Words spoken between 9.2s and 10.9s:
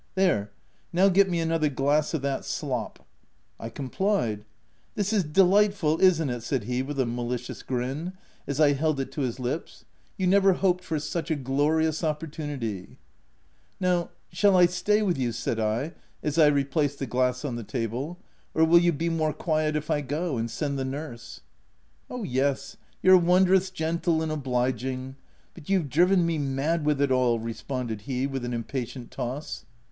his OF WILDFELL HALT.. 20/ lips— "you never hoped